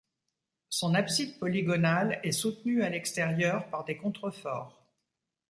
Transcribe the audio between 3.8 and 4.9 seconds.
des contreforts.